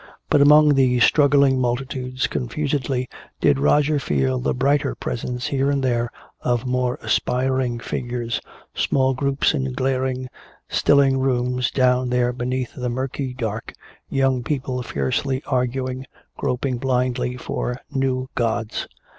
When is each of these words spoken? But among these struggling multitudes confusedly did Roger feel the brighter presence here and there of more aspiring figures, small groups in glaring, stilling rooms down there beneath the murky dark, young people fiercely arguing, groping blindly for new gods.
But 0.31 0.41
among 0.41 0.73
these 0.73 1.03
struggling 1.03 1.61
multitudes 1.61 2.25
confusedly 2.25 3.07
did 3.39 3.59
Roger 3.59 3.99
feel 3.99 4.39
the 4.39 4.55
brighter 4.55 4.95
presence 4.95 5.45
here 5.45 5.69
and 5.69 5.83
there 5.83 6.09
of 6.41 6.65
more 6.65 6.97
aspiring 7.03 7.77
figures, 7.77 8.41
small 8.73 9.13
groups 9.13 9.53
in 9.53 9.73
glaring, 9.73 10.27
stilling 10.67 11.19
rooms 11.19 11.69
down 11.69 12.09
there 12.09 12.33
beneath 12.33 12.73
the 12.73 12.89
murky 12.89 13.35
dark, 13.35 13.73
young 14.09 14.41
people 14.41 14.81
fiercely 14.81 15.43
arguing, 15.45 16.07
groping 16.35 16.79
blindly 16.79 17.37
for 17.37 17.79
new 17.91 18.27
gods. 18.33 18.87